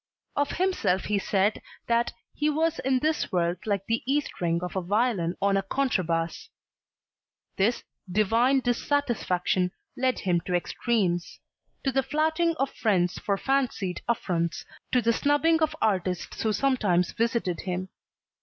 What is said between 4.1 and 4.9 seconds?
E string of a